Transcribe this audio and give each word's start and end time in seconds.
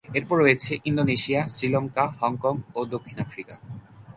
এরপর 0.15 0.35
রয়েছে 0.37 0.71
Indonesia, 0.85 1.41
Sri Lanka, 1.47 2.03
Hong Kong 2.19 2.55
ও 2.75 2.79
দক্ষিণ 2.85 3.17
আফ্রিকা। 3.19 3.55